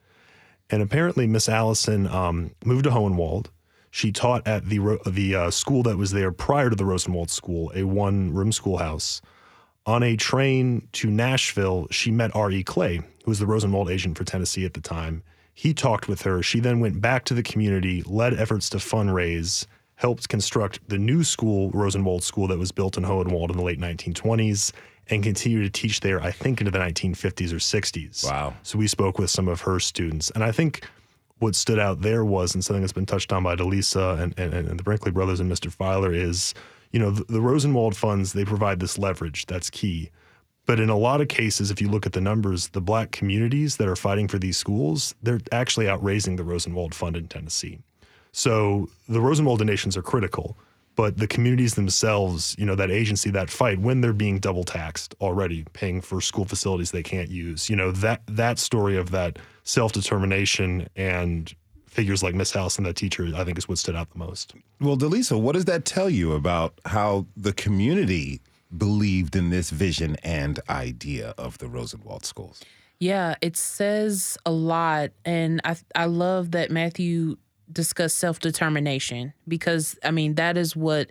[0.70, 3.46] and apparently, Miss Allison um, moved to Hohenwald.
[3.90, 7.72] She taught at the the uh, school that was there prior to the Rosenwald School,
[7.74, 9.20] a one room schoolhouse.
[9.87, 12.62] On a train to Nashville, she met R.E.
[12.62, 15.22] Clay, who was the Rosenwald agent for Tennessee at the time.
[15.54, 16.42] He talked with her.
[16.42, 21.24] She then went back to the community, led efforts to fundraise, helped construct the new
[21.24, 24.72] school, Rosenwald School, that was built in Hohenwald in the late 1920s,
[25.11, 28.25] and continued to teach there, I think, into the 1950s or 60s.
[28.25, 28.55] Wow.
[28.62, 30.31] So we spoke with some of her students.
[30.31, 30.87] And I think
[31.40, 34.55] what stood out there was, and something that's been touched on by DeLisa and, and,
[34.55, 35.75] and the Brinkley brothers and Mr.
[35.75, 36.55] Feiler, is,
[36.92, 39.46] you know, the, the Rosenwald funds, they provide this leverage.
[39.46, 40.11] That's key.
[40.66, 43.77] But in a lot of cases, if you look at the numbers, the black communities
[43.79, 47.81] that are fighting for these schools, they're actually outraising the Rosenwald Fund in Tennessee.
[48.33, 50.57] So the Rosenwald donations are critical
[50.96, 55.14] but the communities themselves, you know, that agency, that fight, when they're being double taxed
[55.20, 59.38] already, paying for school facilities they can't use, you know, that that story of that
[59.64, 61.55] self determination and
[61.87, 64.55] figures like Miss House and that teacher, I think, is what stood out the most.
[64.81, 68.40] Well, DeLisa, what does that tell you about how the community
[68.76, 72.62] believed in this vision and idea of the Rosenwald schools?
[73.00, 77.37] Yeah, it says a lot, and I I love that Matthew
[77.72, 81.11] discuss self determination because, I mean, that is what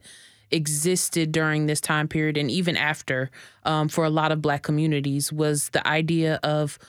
[0.52, 3.30] existed during this time period and even after
[3.64, 6.80] um, for a lot of Black communities was the idea of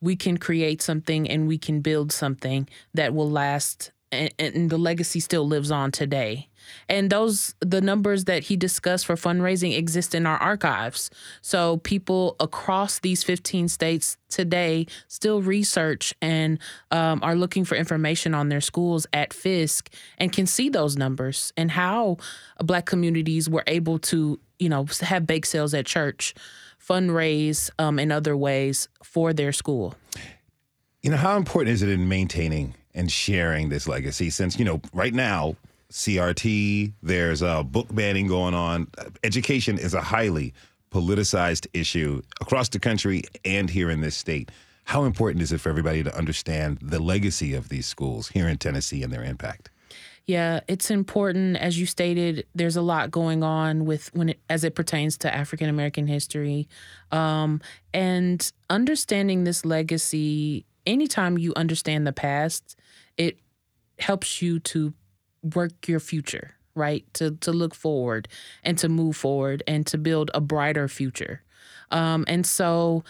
[0.00, 4.78] we can create something and we can build something that will last and, and the
[4.78, 6.48] legacy still lives on today.
[6.88, 11.10] And those the numbers that he discussed for fundraising exist in our archives.
[11.40, 16.58] So people across these 15 states today still research and
[16.90, 21.52] um, are looking for information on their schools at Fisk and can see those numbers
[21.56, 22.18] and how
[22.62, 26.34] Black communities were able to, you know, have bake sales at church,
[26.86, 29.94] fundraise um, in other ways for their school.
[31.02, 34.28] You know, how important is it in maintaining and sharing this legacy?
[34.28, 35.56] Since, you know, right now,
[35.90, 38.88] CRT, there's a book banning going on.
[39.24, 40.52] Education is a highly
[40.90, 44.50] politicized issue across the country and here in this state.
[44.84, 48.58] How important is it for everybody to understand the legacy of these schools here in
[48.58, 49.70] Tennessee and their impact?
[50.28, 52.46] Yeah, it's important as you stated.
[52.54, 56.68] There's a lot going on with when it, as it pertains to African American history,
[57.10, 57.62] um,
[57.94, 60.66] and understanding this legacy.
[60.88, 62.74] Anytime you understand the past,
[63.18, 63.38] it
[63.98, 64.94] helps you to
[65.54, 67.04] work your future, right?
[67.14, 68.26] To to look forward
[68.64, 71.42] and to move forward and to build a brighter future.
[71.90, 73.04] Um, and so,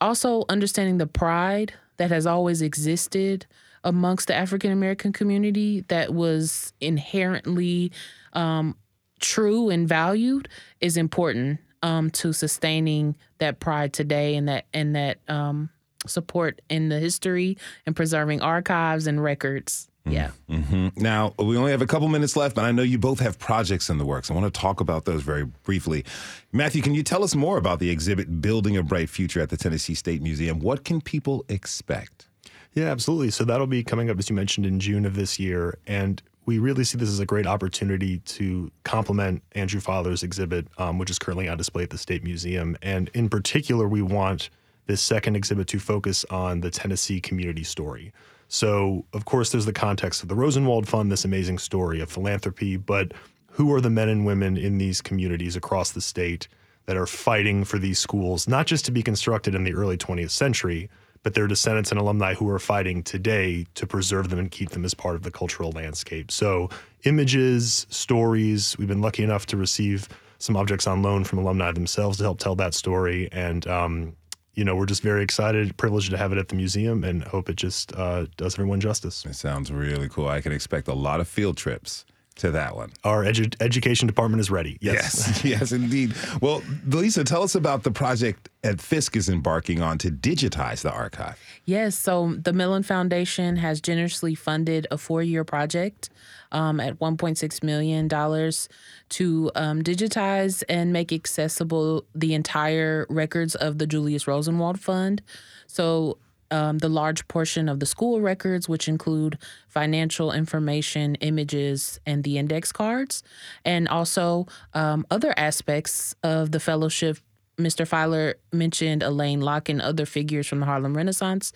[0.00, 3.46] also understanding the pride that has always existed
[3.82, 7.92] amongst the African American community that was inherently
[8.34, 8.76] um,
[9.20, 10.48] true and valued
[10.80, 15.70] is important um, to sustaining that pride today and that and that um,
[16.06, 19.88] support in the history and preserving archives and records.
[20.04, 20.30] Yeah.
[20.50, 20.88] Mm-hmm.
[20.96, 23.88] Now, we only have a couple minutes left, but I know you both have projects
[23.88, 24.30] in the works.
[24.30, 26.04] I want to talk about those very briefly.
[26.50, 29.56] Matthew, can you tell us more about the exhibit Building a Bright Future at the
[29.56, 30.58] Tennessee State Museum?
[30.58, 32.26] What can people expect?
[32.74, 33.30] Yeah, absolutely.
[33.30, 35.78] So that'll be coming up, as you mentioned, in June of this year.
[35.86, 40.98] And we really see this as a great opportunity to complement Andrew Feiler's exhibit, um,
[40.98, 42.76] which is currently on display at the State Museum.
[42.82, 44.50] And in particular, we want
[44.86, 48.12] this second exhibit to focus on the Tennessee community story.
[48.48, 52.76] So, of course, there's the context of the Rosenwald Fund, this amazing story of philanthropy,
[52.76, 53.12] but
[53.52, 56.48] who are the men and women in these communities across the state
[56.86, 60.30] that are fighting for these schools, not just to be constructed in the early 20th
[60.30, 60.90] century,
[61.22, 64.84] but their descendants and alumni who are fighting today to preserve them and keep them
[64.84, 66.30] as part of the cultural landscape.
[66.30, 66.68] So,
[67.04, 70.08] images, stories, we've been lucky enough to receive
[70.38, 73.28] some objects on loan from alumni themselves to help tell that story.
[73.30, 74.16] And um,
[74.54, 77.48] you know, we're just very excited, privileged to have it at the museum, and hope
[77.48, 79.24] it just uh, does everyone justice.
[79.24, 80.28] It sounds really cool.
[80.28, 82.04] I can expect a lot of field trips
[82.36, 82.92] to that one.
[83.04, 84.78] Our edu- education department is ready.
[84.80, 85.26] Yes.
[85.26, 86.14] Yes, yes, indeed.
[86.40, 90.92] Well, Lisa, tell us about the project that Fisk is embarking on to digitize the
[90.92, 91.38] archive.
[91.64, 96.10] Yes, so the Mellon Foundation has generously funded a four year project
[96.52, 103.86] um, at $1.6 million to um, digitize and make accessible the entire records of the
[103.86, 105.22] Julius Rosenwald Fund.
[105.66, 106.18] So
[106.52, 109.38] um, the large portion of the school records, which include
[109.68, 113.22] financial information, images, and the index cards,
[113.64, 117.18] and also um, other aspects of the fellowship.
[117.58, 117.86] Mr.
[117.88, 121.52] Feiler mentioned Alain Locke and other figures from the Harlem Renaissance.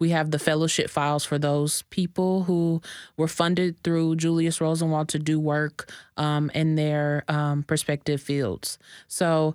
[0.00, 2.82] We have the fellowship files for those people who
[3.16, 8.78] were funded through Julius Rosenwald to do work um, in their um, respective fields.
[9.08, 9.54] So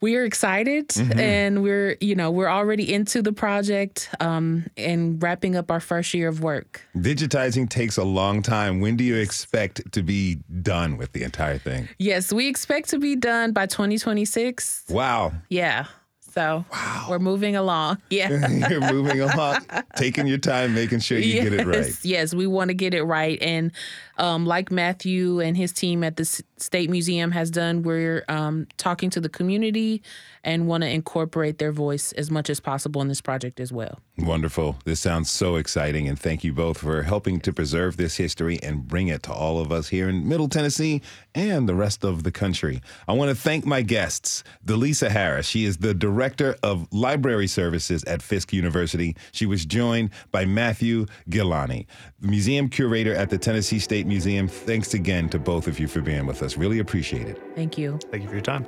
[0.00, 1.18] we are excited, mm-hmm.
[1.18, 6.12] and we're you know we're already into the project um, and wrapping up our first
[6.12, 6.82] year of work.
[6.96, 8.80] Digitizing takes a long time.
[8.80, 11.88] When do you expect to be done with the entire thing?
[11.98, 14.84] Yes, we expect to be done by 2026.
[14.88, 15.32] Wow.
[15.48, 15.86] Yeah.
[16.38, 17.06] So wow.
[17.10, 17.98] we're moving along.
[18.10, 18.48] Yeah.
[18.70, 19.66] You're moving along,
[19.96, 22.04] taking your time, making sure you yes, get it right.
[22.04, 23.38] Yes, we want to get it right.
[23.42, 23.70] And
[24.18, 29.10] um, like Matthew and his team at the State Museum has done, we're um, talking
[29.10, 30.02] to the community
[30.44, 34.00] and want to incorporate their voice as much as possible in this project as well.
[34.18, 34.76] Wonderful.
[34.84, 36.08] This sounds so exciting.
[36.08, 39.60] And thank you both for helping to preserve this history and bring it to all
[39.60, 41.02] of us here in Middle Tennessee
[41.34, 42.80] and the rest of the country.
[43.06, 45.46] I want to thank my guests, DeLisa Harris.
[45.46, 49.16] She is the Director of Library Services at Fisk University.
[49.32, 51.86] She was joined by Matthew Gailani,
[52.20, 54.48] Museum Curator at the Tennessee State Museum.
[54.48, 56.56] Thanks again to both of you for being with us.
[56.56, 57.40] Really appreciate it.
[57.54, 57.98] Thank you.
[58.10, 58.66] Thank you for your time.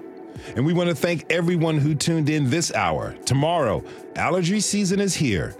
[0.55, 3.17] And we want to thank everyone who tuned in this hour.
[3.25, 3.85] Tomorrow,
[4.15, 5.57] allergy season is here.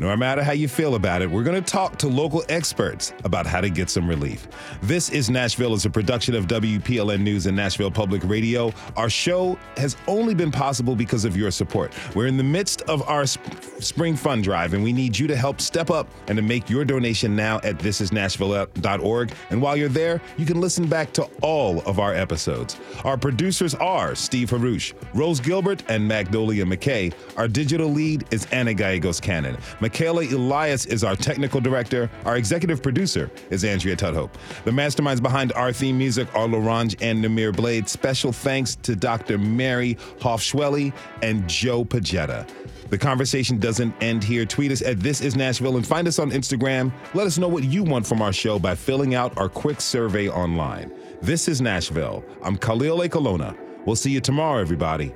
[0.00, 3.46] No matter how you feel about it, we're going to talk to local experts about
[3.46, 4.48] how to get some relief.
[4.80, 8.72] This is Nashville is a production of WPLN News and Nashville Public Radio.
[8.96, 11.92] Our show has only been possible because of your support.
[12.14, 13.44] We're in the midst of our sp-
[13.78, 16.86] spring fund drive, and we need you to help step up and to make your
[16.86, 19.32] donation now at thisisnashville.org.
[19.50, 22.80] And while you're there, you can listen back to all of our episodes.
[23.04, 27.12] Our producers are Steve Haruch, Rose Gilbert, and Magnolia McKay.
[27.36, 29.58] Our digital lead is Anna Gallegos Cannon.
[29.90, 32.08] Michaela Elias is our technical director.
[32.24, 34.30] Our executive producer is Andrea Tudhope.
[34.64, 37.88] The masterminds behind our theme music are Laurent and Namir Blade.
[37.88, 39.36] Special thanks to Dr.
[39.36, 42.48] Mary Hoffschwelle and Joe Pagetta.
[42.90, 44.46] The conversation doesn't end here.
[44.46, 46.92] Tweet us at This Is Nashville and find us on Instagram.
[47.12, 50.28] Let us know what you want from our show by filling out our quick survey
[50.28, 50.92] online.
[51.20, 52.24] This is Nashville.
[52.44, 53.58] I'm Khalil Ekulona.
[53.86, 55.12] We'll see you tomorrow, everybody.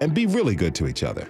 [0.00, 1.28] And be really good to each other.